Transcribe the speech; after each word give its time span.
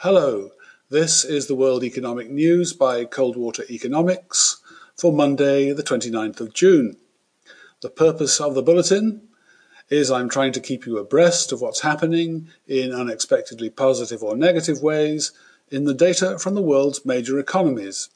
Hello, 0.00 0.50
this 0.90 1.24
is 1.24 1.46
the 1.46 1.54
World 1.54 1.82
Economic 1.82 2.28
News 2.30 2.74
by 2.74 3.06
Coldwater 3.06 3.64
Economics 3.70 4.60
for 4.94 5.10
Monday, 5.10 5.72
the 5.72 5.82
29th 5.82 6.38
of 6.38 6.52
June. 6.52 6.98
The 7.80 7.88
purpose 7.88 8.38
of 8.38 8.54
the 8.54 8.60
bulletin 8.60 9.22
is 9.88 10.10
I'm 10.10 10.28
trying 10.28 10.52
to 10.52 10.60
keep 10.60 10.84
you 10.84 10.98
abreast 10.98 11.50
of 11.50 11.62
what's 11.62 11.80
happening 11.80 12.48
in 12.68 12.92
unexpectedly 12.92 13.70
positive 13.70 14.22
or 14.22 14.36
negative 14.36 14.82
ways 14.82 15.32
in 15.70 15.84
the 15.84 15.94
data 15.94 16.38
from 16.38 16.54
the 16.54 16.60
world's 16.60 17.06
major 17.06 17.38
economies. 17.38 18.10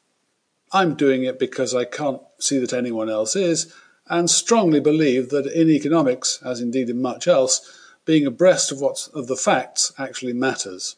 I'm 0.72 0.96
doing 0.96 1.24
it 1.24 1.38
because 1.38 1.74
I 1.74 1.86
can't 1.86 2.20
see 2.38 2.58
that 2.58 2.74
anyone 2.74 3.08
else 3.08 3.34
is, 3.34 3.74
and 4.06 4.28
strongly 4.28 4.80
believe 4.80 5.30
that 5.30 5.46
in 5.46 5.70
economics, 5.70 6.40
as 6.44 6.60
indeed 6.60 6.90
in 6.90 7.00
much 7.00 7.26
else, 7.26 7.74
being 8.04 8.26
abreast 8.26 8.70
of 8.70 8.82
what's 8.82 9.08
of 9.08 9.28
the 9.28 9.34
facts 9.34 9.94
actually 9.98 10.34
matters. 10.34 10.96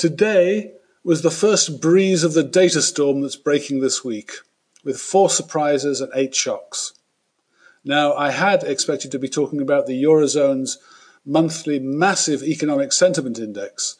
Today 0.00 0.72
was 1.04 1.20
the 1.20 1.30
first 1.30 1.78
breeze 1.78 2.24
of 2.24 2.32
the 2.32 2.42
data 2.42 2.80
storm 2.80 3.20
that's 3.20 3.36
breaking 3.36 3.80
this 3.80 4.02
week, 4.02 4.32
with 4.82 4.98
four 4.98 5.28
surprises 5.28 6.00
and 6.00 6.10
eight 6.14 6.34
shocks. 6.34 6.94
Now, 7.84 8.14
I 8.14 8.30
had 8.30 8.62
expected 8.62 9.12
to 9.12 9.18
be 9.18 9.28
talking 9.28 9.60
about 9.60 9.84
the 9.86 10.02
Eurozone's 10.02 10.78
monthly 11.26 11.78
massive 11.78 12.42
economic 12.42 12.92
sentiment 12.92 13.38
index, 13.38 13.98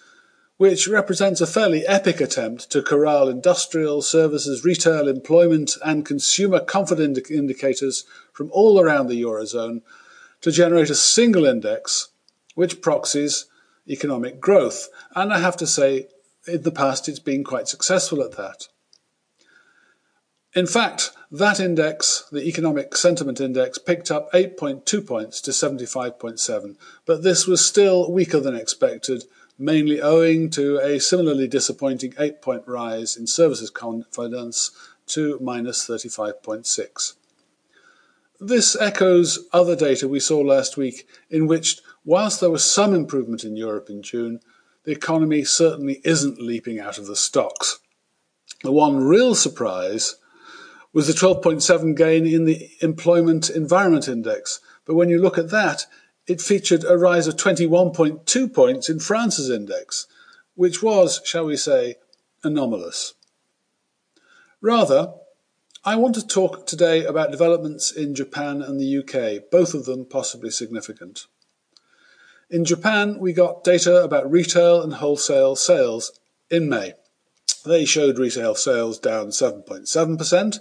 which 0.57 0.89
represents 0.89 1.43
a 1.43 1.47
fairly 1.47 1.87
epic 1.87 2.23
attempt 2.23 2.71
to 2.71 2.81
corral 2.81 3.29
industrial, 3.29 4.01
services, 4.01 4.65
retail, 4.65 5.07
employment, 5.07 5.77
and 5.85 6.07
consumer 6.07 6.61
confidence 6.61 7.31
indicators 7.31 8.07
from 8.33 8.49
all 8.53 8.81
around 8.81 9.09
the 9.09 9.21
Eurozone 9.21 9.83
to 10.41 10.51
generate 10.51 10.89
a 10.89 10.95
single 10.95 11.45
index 11.45 12.09
which 12.55 12.81
proxies 12.81 13.50
economic 13.91 14.41
growth. 14.41 14.89
And 15.15 15.33
I 15.33 15.41
have 15.41 15.57
to 15.59 15.67
say, 15.67 16.09
in 16.47 16.63
the 16.63 16.71
past, 16.71 17.09
it's 17.09 17.19
been 17.19 17.45
quite 17.45 17.69
successful 17.69 18.23
at 18.23 18.37
that. 18.37 18.69
In 20.55 20.67
fact, 20.67 21.13
that 21.31 21.61
index, 21.61 22.25
the 22.33 22.43
economic 22.43 22.97
sentiment 22.97 23.41
index, 23.41 23.79
picked 23.79 24.11
up 24.11 24.33
8.2 24.33 25.07
points 25.07 25.41
to 25.43 25.53
75.7, 25.53 26.77
but 27.07 27.23
this 27.23 27.47
was 27.47 27.65
still 27.65 28.11
weaker 28.11 28.41
than 28.41 28.57
expected, 28.57 29.25
mainly 29.57 30.01
owing 30.01 30.51
to 30.51 30.79
a 30.79 30.99
similarly 30.99 31.47
disappointing 31.47 32.15
8 32.19 32.43
point 32.43 32.65
rise 32.67 33.17
in 33.17 33.29
services 33.29 33.71
confidence 33.71 34.73
to 35.07 35.39
minus 35.41 35.87
35.6. 35.87 37.15
This 38.41 38.75
echoes 38.81 39.47
other 39.53 39.77
data 39.77 40.09
we 40.09 40.19
saw 40.19 40.41
last 40.41 40.77
week, 40.77 41.07
in 41.29 41.47
which, 41.47 41.81
whilst 42.05 42.41
there 42.41 42.51
was 42.51 42.65
some 42.65 42.95
improvement 42.95 43.45
in 43.45 43.57
Europe 43.57 43.91
in 43.91 44.03
June, 44.03 44.41
the 44.85 44.93
economy 44.93 45.45
certainly 45.45 46.01
isn't 46.05 46.41
leaping 46.41 46.79
out 46.79 46.99
of 46.99 47.07
the 47.07 47.17
stocks. 47.17 47.81
The 48.63 48.73
one 48.73 49.05
real 49.05 49.35
surprise 49.35 50.17
was 50.93 51.07
the 51.07 51.13
12.7 51.13 51.97
gain 51.97 52.27
in 52.27 52.45
the 52.45 52.71
Employment 52.81 53.49
Environment 53.49 54.09
Index. 54.09 54.61
But 54.85 54.95
when 54.95 55.09
you 55.09 55.21
look 55.21 55.39
at 55.39 55.51
that, 55.51 55.87
it 56.27 56.41
featured 56.41 56.85
a 56.85 56.99
rise 56.99 57.27
of 57.27 57.37
21.2 57.37 58.53
points 58.53 58.89
in 58.89 58.99
France's 59.01 59.51
index, 59.51 60.07
which 60.55 60.83
was, 60.83 61.21
shall 61.25 61.45
we 61.45 61.57
say, 61.57 61.97
anomalous. 62.43 63.15
Rather, 64.61 65.15
I 65.85 65.97
want 65.97 66.15
to 66.17 66.27
talk 66.27 66.67
today 66.67 67.05
about 67.05 67.31
developments 67.31 67.91
in 67.91 68.15
Japan 68.15 68.61
and 68.61 68.79
the 68.79 68.99
UK, 68.99 69.51
both 69.51 69.75
of 69.75 69.87
them 69.87 70.05
possibly 70.05 70.51
significant. 70.51 71.27
In 72.51 72.65
Japan, 72.65 73.21
we 73.21 73.33
got 73.33 73.63
data 73.63 74.03
about 74.03 74.29
retail 74.29 74.83
and 74.83 74.95
wholesale 74.95 75.55
sales 75.55 76.19
in 76.51 76.69
May. 76.69 76.95
They 77.65 77.85
showed 77.85 78.19
retail 78.19 78.57
sales 78.57 78.99
down 78.99 79.29
7.7%, 79.29 80.59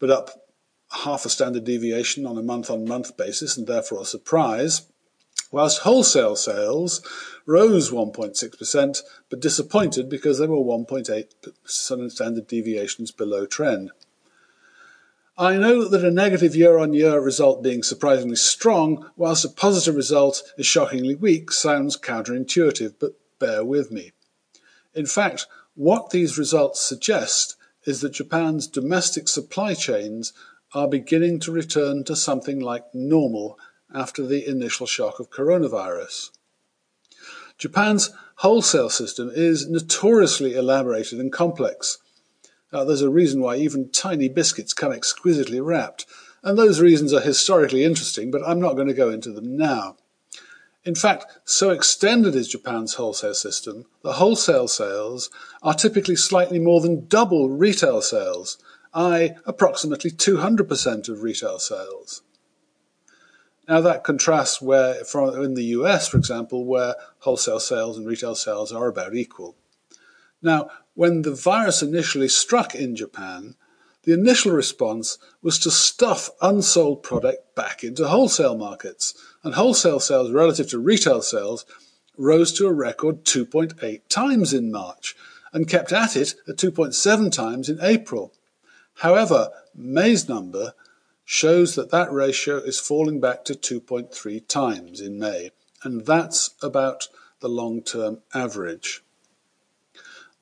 but 0.00 0.10
up 0.10 0.48
half 0.90 1.24
a 1.24 1.28
standard 1.28 1.62
deviation 1.62 2.26
on 2.26 2.38
a 2.38 2.42
month 2.42 2.70
on 2.70 2.88
month 2.88 3.16
basis, 3.16 3.56
and 3.56 3.68
therefore 3.68 4.00
a 4.00 4.04
surprise. 4.04 4.90
Whilst 5.52 5.82
wholesale 5.82 6.34
sales 6.34 7.02
rose 7.46 7.92
1.6%, 7.92 9.02
but 9.30 9.40
disappointed 9.40 10.08
because 10.08 10.40
they 10.40 10.48
were 10.48 10.56
1.8 10.56 12.10
standard 12.10 12.48
deviations 12.48 13.12
below 13.12 13.46
trend. 13.46 13.92
I 15.40 15.56
know 15.56 15.84
that 15.84 16.04
a 16.04 16.10
negative 16.10 16.56
year 16.56 16.78
on 16.78 16.92
year 16.92 17.20
result 17.20 17.62
being 17.62 17.84
surprisingly 17.84 18.34
strong, 18.34 19.08
whilst 19.14 19.44
a 19.44 19.48
positive 19.48 19.94
result 19.94 20.42
is 20.58 20.66
shockingly 20.66 21.14
weak, 21.14 21.52
sounds 21.52 21.96
counterintuitive, 21.96 22.94
but 22.98 23.12
bear 23.38 23.64
with 23.64 23.92
me. 23.92 24.10
In 24.94 25.06
fact, 25.06 25.46
what 25.76 26.10
these 26.10 26.38
results 26.38 26.80
suggest 26.80 27.54
is 27.84 28.00
that 28.00 28.14
Japan's 28.14 28.66
domestic 28.66 29.28
supply 29.28 29.74
chains 29.74 30.32
are 30.74 30.88
beginning 30.88 31.38
to 31.40 31.52
return 31.52 32.02
to 32.02 32.16
something 32.16 32.58
like 32.58 32.92
normal 32.92 33.60
after 33.94 34.26
the 34.26 34.44
initial 34.44 34.88
shock 34.88 35.20
of 35.20 35.30
coronavirus. 35.30 36.30
Japan's 37.58 38.10
wholesale 38.38 38.90
system 38.90 39.30
is 39.32 39.68
notoriously 39.68 40.54
elaborated 40.54 41.20
and 41.20 41.32
complex. 41.32 41.98
Now, 42.72 42.84
there's 42.84 43.02
a 43.02 43.10
reason 43.10 43.40
why 43.40 43.56
even 43.56 43.90
tiny 43.90 44.28
biscuits 44.28 44.74
come 44.74 44.92
exquisitely 44.92 45.60
wrapped, 45.60 46.06
and 46.42 46.58
those 46.58 46.80
reasons 46.80 47.12
are 47.12 47.20
historically 47.20 47.84
interesting, 47.84 48.30
but 48.30 48.42
I'm 48.46 48.60
not 48.60 48.74
going 48.74 48.88
to 48.88 48.94
go 48.94 49.10
into 49.10 49.32
them 49.32 49.56
now. 49.56 49.96
In 50.84 50.94
fact, 50.94 51.26
so 51.44 51.70
extended 51.70 52.34
is 52.34 52.48
Japan's 52.48 52.94
wholesale 52.94 53.34
system 53.34 53.86
that 54.02 54.14
wholesale 54.14 54.68
sales 54.68 55.28
are 55.62 55.74
typically 55.74 56.16
slightly 56.16 56.58
more 56.58 56.80
than 56.80 57.06
double 57.08 57.50
retail 57.50 58.00
sales, 58.00 58.58
i.e., 58.94 59.32
approximately 59.44 60.10
200% 60.10 61.08
of 61.08 61.22
retail 61.22 61.58
sales. 61.58 62.22
Now 63.68 63.82
that 63.82 64.02
contrasts 64.02 64.62
where, 64.62 64.94
in 64.94 65.54
the 65.54 65.74
US, 65.76 66.08
for 66.08 66.16
example, 66.16 66.64
where 66.64 66.94
wholesale 67.18 67.60
sales 67.60 67.98
and 67.98 68.06
retail 68.06 68.34
sales 68.34 68.72
are 68.72 68.88
about 68.88 69.14
equal. 69.14 69.56
Now, 70.40 70.70
when 70.98 71.22
the 71.22 71.32
virus 71.32 71.80
initially 71.80 72.26
struck 72.26 72.74
in 72.74 72.96
Japan, 72.96 73.54
the 74.02 74.12
initial 74.12 74.50
response 74.50 75.16
was 75.40 75.56
to 75.56 75.70
stuff 75.70 76.28
unsold 76.42 77.04
product 77.04 77.54
back 77.54 77.84
into 77.84 78.08
wholesale 78.08 78.56
markets, 78.56 79.14
and 79.44 79.54
wholesale 79.54 80.00
sales 80.00 80.32
relative 80.32 80.68
to 80.68 80.76
retail 80.76 81.22
sales 81.22 81.64
rose 82.16 82.52
to 82.52 82.66
a 82.66 82.72
record 82.72 83.24
2.8 83.24 84.00
times 84.08 84.52
in 84.52 84.72
March 84.72 85.14
and 85.52 85.68
kept 85.68 85.92
at 85.92 86.16
it 86.16 86.34
at 86.48 86.56
2.7 86.56 87.30
times 87.30 87.68
in 87.68 87.78
April. 87.80 88.32
However, 88.94 89.50
May's 89.76 90.28
number 90.28 90.74
shows 91.24 91.76
that 91.76 91.92
that 91.92 92.12
ratio 92.12 92.56
is 92.56 92.80
falling 92.80 93.20
back 93.20 93.44
to 93.44 93.54
2.3 93.54 94.48
times 94.48 95.00
in 95.00 95.16
May, 95.16 95.52
and 95.84 96.04
that's 96.04 96.56
about 96.60 97.06
the 97.38 97.48
long 97.48 97.82
term 97.82 98.18
average. 98.34 99.04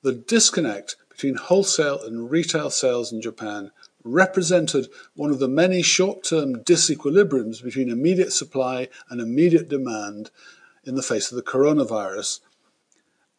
The 0.07 0.13
disconnect 0.13 0.95
between 1.09 1.35
wholesale 1.35 2.01
and 2.01 2.31
retail 2.31 2.71
sales 2.71 3.13
in 3.13 3.21
Japan 3.21 3.73
represented 4.05 4.87
one 5.17 5.33
of 5.33 5.41
the 5.41 5.49
many 5.49 5.83
short-term 5.83 6.63
disequilibriums 6.63 7.61
between 7.61 7.91
immediate 7.91 8.33
supply 8.33 8.87
and 9.11 9.21
immediate 9.21 9.69
demand 9.69 10.31
in 10.85 10.95
the 10.95 11.03
face 11.03 11.33
of 11.33 11.37
the 11.37 11.43
coronavirus. 11.43 12.39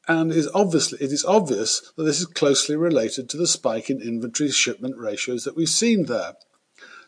And 0.10 0.30
is 0.30 0.50
obviously, 0.54 0.98
it 1.00 1.14
is 1.14 1.24
obvious 1.24 1.94
that 1.96 2.04
this 2.04 2.20
is 2.20 2.26
closely 2.26 2.76
related 2.76 3.30
to 3.30 3.38
the 3.38 3.48
spike 3.48 3.90
in 3.90 4.02
inventory 4.02 4.52
shipment 4.52 4.98
ratios 4.98 5.46
that 5.46 5.56
we've 5.56 5.70
seen 5.70 6.08
there. 6.08 6.34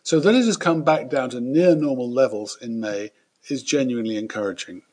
So 0.03 0.21
that 0.21 0.35
it 0.35 0.45
has 0.45 0.55
come 0.55 0.83
back 0.83 1.09
down 1.09 1.31
to 1.31 1.41
near 1.41 1.75
normal 1.75 2.09
levels 2.09 2.57
in 2.61 2.79
May 2.79 3.11
is 3.49 3.61
genuinely 3.61 4.15
encouraging. 4.15 4.83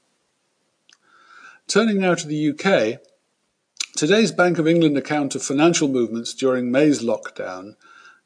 Turning 1.68 2.00
now 2.00 2.16
to 2.16 2.26
the 2.26 2.50
UK, 2.50 3.00
Today's 3.96 4.30
Bank 4.30 4.58
of 4.58 4.68
England 4.68 4.98
account 4.98 5.34
of 5.34 5.42
financial 5.42 5.88
movements 5.88 6.34
during 6.34 6.70
May's 6.70 7.02
lockdown 7.02 7.76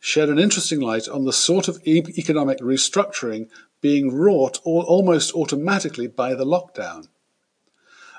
shed 0.00 0.28
an 0.28 0.37
interesting 0.37 0.81
light 0.81 1.08
on 1.08 1.25
the 1.25 1.32
sort 1.32 1.69
of 1.69 1.78
e- 1.87 2.02
economic 2.19 2.58
restructuring 2.58 3.49
being 3.81 4.12
wrought 4.12 4.58
almost 4.64 5.32
automatically 5.32 6.08
by 6.08 6.34
the 6.34 6.44
lockdown. 6.44 7.06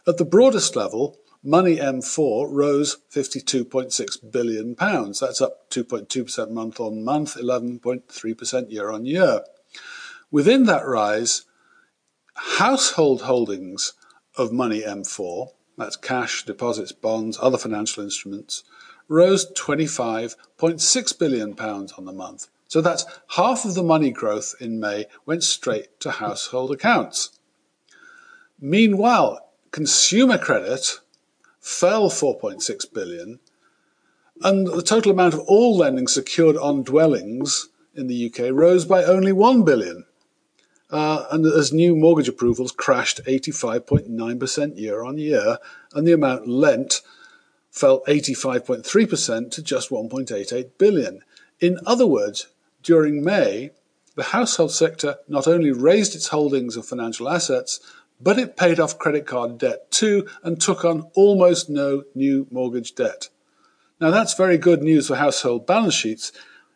At 0.08 0.16
the 0.16 0.24
broadest 0.24 0.78
level, 0.78 1.18
Money 1.44 1.76
M4 1.76 2.48
rose 2.50 3.00
£52.6 3.14 4.32
billion. 4.32 4.74
That's 4.76 5.42
up 5.42 5.70
2.2% 5.72 6.52
month 6.52 6.80
on 6.80 7.04
month, 7.04 7.36
11.3% 7.36 8.72
year 8.72 8.90
on 8.90 9.06
year. 9.06 9.42
Within 10.32 10.68
that 10.68 10.88
rise, 10.88 11.44
household 12.34 13.24
holdings 13.24 13.92
of 14.38 14.54
Money 14.54 14.84
M4 14.84 15.50
that's 15.82 15.98
cash, 15.98 16.46
deposits, 16.46 16.92
bonds, 16.92 17.38
other 17.42 17.58
financial 17.58 18.04
instruments, 18.04 18.64
rose 19.08 19.52
£25.6 19.54 21.20
billion 21.20 21.60
on 21.60 22.06
the 22.06 22.14
month. 22.14 22.48
So 22.68 22.80
that's 22.80 23.06
half 23.36 23.66
of 23.66 23.74
the 23.74 23.84
money 23.84 24.12
growth 24.12 24.56
in 24.62 24.80
May 24.80 25.08
went 25.26 25.44
straight 25.44 26.00
to 26.02 26.12
household 26.12 26.72
accounts. 26.72 27.38
Meanwhile, 28.60 29.46
consumer 29.72 30.38
credit 30.38 31.00
fell 31.60 32.10
4.6 32.10 32.94
billion, 32.94 33.40
and 34.42 34.68
the 34.68 34.82
total 34.82 35.12
amount 35.12 35.34
of 35.34 35.42
all 35.42 35.76
lending 35.76 36.08
secured 36.08 36.56
on 36.58 36.84
dwellings 36.84 37.70
in 37.96 38.08
the 38.08 38.28
UK 38.28 38.52
rose 38.52 38.86
by 38.86 39.04
only 39.04 39.32
1 39.32 39.64
billion. 39.64 40.06
Uh, 40.92 41.26
and 41.32 41.46
as 41.46 41.72
new 41.72 41.96
mortgage 41.96 42.28
approvals 42.28 42.74
crashed 42.74 43.24
85.9% 43.26 44.78
year 44.78 45.04
on 45.04 45.18
year, 45.18 45.58
and 45.94 46.06
the 46.06 46.12
amount 46.12 46.48
lent 46.48 47.02
fell 47.72 48.02
85.3% 48.08 49.52
to 49.52 49.64
just 49.64 49.90
1.88 49.90 50.72
billion. 50.78 51.22
In 51.62 51.80
other 51.86 52.06
words, 52.06 52.48
during 52.84 53.24
May, 53.24 53.72
the 54.16 54.24
household 54.24 54.72
sector 54.72 55.18
not 55.30 55.48
only 55.48 55.72
raised 55.72 56.14
its 56.16 56.28
holdings 56.28 56.76
of 56.76 56.86
financial 56.86 57.30
assets, 57.30 57.80
but 58.20 58.38
it 58.38 58.58
paid 58.58 58.80
off 58.80 59.00
credit 59.00 59.26
card 59.26 59.58
debt 59.58 59.90
too 59.90 60.28
and 60.44 60.60
took 60.60 60.84
on 60.84 61.10
almost 61.16 61.70
no 61.70 62.04
new 62.14 62.48
mortgage 62.52 62.94
debt. 62.94 63.30
Now 64.00 64.12
that's 64.12 64.34
very 64.34 64.58
good 64.58 64.84
news 64.84 65.08
for 65.08 65.16
household 65.16 65.66
balance 65.66 65.94
sheets, 65.94 66.32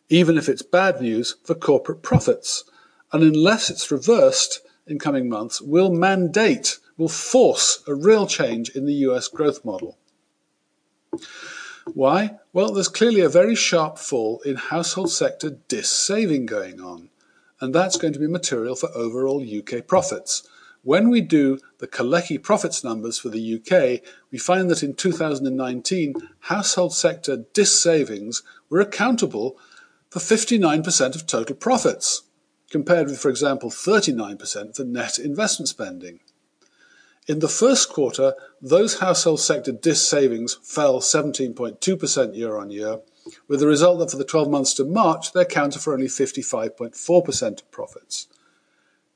even 0.08 0.38
if 0.38 0.48
it's 0.48 0.62
bad 0.62 1.02
news 1.02 1.36
for 1.44 1.56
corporate 1.56 2.02
profits. 2.02 2.64
And 3.12 3.24
unless 3.24 3.70
it's 3.70 3.92
reversed 3.92 4.62
in 4.88 5.00
coming 5.00 5.30
months, 5.30 5.62
will 5.62 5.92
mandate, 5.92 6.78
will 6.98 7.10
force 7.10 7.84
a 7.88 7.96
real 7.96 8.28
change 8.28 8.70
in 8.70 8.86
the 8.86 8.94
US 9.06 9.28
growth 9.28 9.64
model. 9.64 9.98
Why? 11.94 12.40
Well, 12.52 12.72
there's 12.72 12.88
clearly 12.88 13.22
a 13.22 13.30
very 13.30 13.56
sharp 13.56 13.98
fall 14.00 14.42
in 14.46 14.56
household 14.56 15.12
sector 15.12 15.52
dis-saving 15.68 16.48
going 16.48 16.82
on, 16.82 17.10
and 17.60 17.74
that's 17.74 17.98
going 17.98 18.14
to 18.14 18.20
be 18.20 18.28
material 18.28 18.76
for 18.76 18.90
overall 18.96 19.44
UK 19.44 19.86
profits. 19.86 20.48
When 20.82 21.10
we 21.10 21.22
do 21.22 21.60
the 21.80 21.88
Kalecki 21.88 22.42
profits 22.42 22.84
numbers 22.84 23.18
for 23.18 23.30
the 23.30 23.56
UK, 23.56 24.08
we 24.32 24.38
find 24.38 24.70
that 24.70 24.84
in 24.84 24.94
2019, 24.94 26.14
household 26.42 26.94
sector 26.94 27.46
dis-savings 27.54 28.44
were 28.70 28.82
accountable 28.82 29.58
for 30.10 30.20
59% 30.20 31.16
of 31.16 31.28
total 31.28 31.56
profits, 31.56 32.24
compared 32.70 33.08
with, 33.08 33.20
for 33.20 33.30
example, 33.30 33.70
39% 33.70 34.76
for 34.76 34.84
net 34.84 35.20
investment 35.20 35.70
spending. 35.70 36.20
In 37.28 37.40
the 37.40 37.50
first 37.50 37.90
quarter, 37.90 38.36
those 38.62 39.00
household 39.00 39.40
sector 39.40 39.72
DIS 39.72 40.08
savings 40.08 40.60
fell 40.62 41.00
17.2% 41.00 42.36
year 42.36 42.58
on 42.58 42.70
year, 42.70 43.00
with 43.48 43.60
the 43.60 43.68
result 43.68 43.98
that 44.00 44.12
for 44.12 44.18
the 44.18 44.24
12 44.24 44.50
months 44.50 44.74
to 44.76 44.86
March, 44.86 45.34
they 45.34 45.42
accounted 45.42 45.82
for 45.82 45.94
only 45.94 46.06
55.4% 46.06 47.62
of 47.62 47.72
profits. 47.72 48.28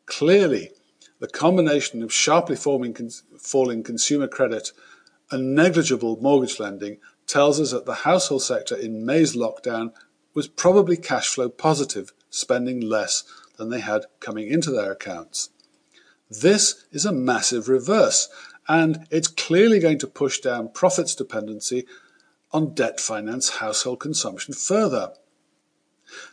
Clearly, 0.07 0.71
the 1.19 1.27
combination 1.27 2.01
of 2.01 2.11
sharply 2.11 2.55
falling 2.55 3.83
consumer 3.83 4.27
credit 4.27 4.71
and 5.29 5.53
negligible 5.53 6.17
mortgage 6.19 6.59
lending 6.59 6.97
tells 7.27 7.59
us 7.59 7.69
that 7.71 7.85
the 7.85 7.93
household 7.93 8.41
sector 8.41 8.75
in 8.75 9.05
May's 9.05 9.35
lockdown 9.35 9.93
was 10.33 10.47
probably 10.47 10.97
cash 10.97 11.27
flow 11.27 11.49
positive, 11.49 12.11
spending 12.29 12.81
less 12.81 13.23
than 13.57 13.69
they 13.69 13.79
had 13.79 14.05
coming 14.19 14.47
into 14.47 14.71
their 14.71 14.91
accounts. 14.91 15.49
This 16.29 16.85
is 16.91 17.05
a 17.05 17.11
massive 17.11 17.67
reverse, 17.67 18.29
and 18.67 19.07
it's 19.09 19.27
clearly 19.27 19.79
going 19.79 19.99
to 19.99 20.07
push 20.07 20.39
down 20.39 20.69
profits 20.69 21.15
dependency 21.15 21.85
on 22.51 22.73
debt 22.73 22.99
finance 22.99 23.57
household 23.57 23.99
consumption 23.99 24.53
further. 24.53 25.13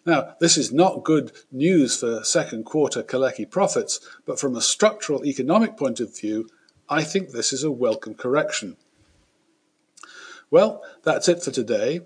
Now, 0.04 0.36
this 0.40 0.56
is 0.56 0.72
not 0.72 1.04
good 1.04 1.32
news 1.50 1.98
for 1.98 2.24
second 2.24 2.64
quarter 2.64 3.02
Kalecki 3.02 3.50
profits, 3.50 4.00
but 4.24 4.40
from 4.40 4.56
a 4.56 4.60
structural 4.60 5.24
economic 5.24 5.76
point 5.76 6.00
of 6.00 6.18
view, 6.18 6.48
I 6.88 7.02
think 7.02 7.30
this 7.30 7.52
is 7.52 7.64
a 7.64 7.70
welcome 7.70 8.14
correction. 8.14 8.76
Well, 10.50 10.82
that's 11.02 11.28
it 11.28 11.42
for 11.42 11.50
today. 11.50 12.00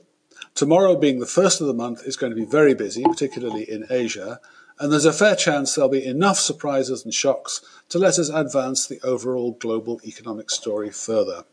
Tomorrow, 0.54 0.96
being 0.96 1.20
the 1.20 1.26
first 1.26 1.60
of 1.60 1.66
the 1.66 1.74
month, 1.74 2.02
is 2.04 2.16
going 2.16 2.30
to 2.30 2.36
be 2.36 2.44
very 2.44 2.74
busy, 2.74 3.02
particularly 3.02 3.70
in 3.70 3.86
Asia, 3.88 4.40
and 4.78 4.92
there's 4.92 5.04
a 5.04 5.12
fair 5.12 5.36
chance 5.36 5.74
there'll 5.74 5.90
be 5.90 6.04
enough 6.04 6.38
surprises 6.38 7.04
and 7.04 7.12
shocks 7.12 7.60
to 7.88 7.98
let 7.98 8.18
us 8.18 8.28
advance 8.30 8.86
the 8.86 9.00
overall 9.02 9.52
global 9.52 10.00
economic 10.04 10.50
story 10.50 10.90
further. 10.90 11.44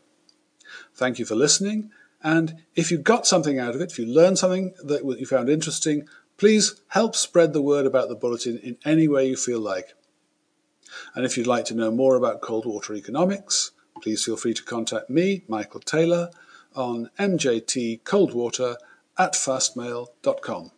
Thank 0.94 1.18
you 1.18 1.24
for 1.24 1.34
listening, 1.34 1.90
and 2.22 2.62
if 2.74 2.90
you 2.90 2.98
got 2.98 3.26
something 3.26 3.58
out 3.58 3.74
of 3.74 3.80
it, 3.80 3.92
if 3.92 3.98
you 3.98 4.06
learned 4.06 4.38
something 4.38 4.74
that 4.82 5.04
you 5.04 5.26
found 5.26 5.48
interesting, 5.48 6.08
please 6.36 6.80
help 6.88 7.14
spread 7.14 7.52
the 7.52 7.62
word 7.62 7.86
about 7.86 8.08
the 8.08 8.14
bulletin 8.14 8.58
in 8.58 8.76
any 8.84 9.08
way 9.08 9.28
you 9.28 9.36
feel 9.36 9.60
like. 9.60 9.94
And 11.14 11.24
if 11.24 11.36
you'd 11.36 11.46
like 11.46 11.64
to 11.66 11.74
know 11.74 11.90
more 11.90 12.16
about 12.16 12.40
Coldwater 12.40 12.94
Economics, 12.94 13.72
please 14.02 14.24
feel 14.24 14.36
free 14.36 14.54
to 14.54 14.62
contact 14.62 15.10
me, 15.10 15.44
Michael 15.48 15.80
Taylor, 15.80 16.30
on 16.74 17.10
mjtcoldwater 17.18 18.76
at 19.18 19.32
fastmail.com. 19.34 20.70